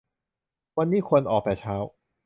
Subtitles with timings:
[0.77, 1.75] วันนี้ควรออกแต่เช้า